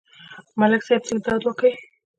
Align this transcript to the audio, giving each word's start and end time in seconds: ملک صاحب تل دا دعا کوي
ملک 0.59 0.81
صاحب 0.87 1.01
تل 1.07 1.17
دا 1.25 1.33
دعا 1.41 1.53
کوي 1.59 1.73